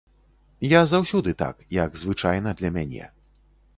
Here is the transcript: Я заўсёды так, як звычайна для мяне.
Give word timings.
Я 0.69 0.79
заўсёды 0.93 1.33
так, 1.43 1.61
як 1.83 2.01
звычайна 2.05 2.55
для 2.63 2.69
мяне. 2.79 3.05